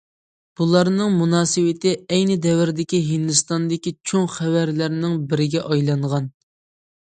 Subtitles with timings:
[0.59, 6.35] بۇلارنىڭ مۇناسىۋىتى ئەينى دەۋردىكى ھىندىستاندىكى چوڭ خەۋەرلەرنىڭ بىرىگە ئايلانغان.